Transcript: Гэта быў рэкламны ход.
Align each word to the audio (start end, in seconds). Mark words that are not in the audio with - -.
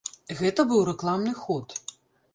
Гэта 0.39 0.65
быў 0.71 0.81
рэкламны 0.89 1.37
ход. 1.45 1.79